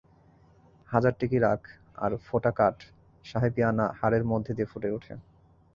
হাজার 0.89 1.13
টিকি 1.19 1.37
রাখ 1.39 1.61
আর 1.95 2.11
ফোঁটা 2.25 2.51
কাট 2.51 2.77
সাহেবিয়ানা 3.25 3.85
হাড়ের 3.99 4.23
মধ্যে 4.31 4.51
দিয়ে 4.53 4.69
ফুটে 4.71 4.89
ওঠে। 4.91 5.13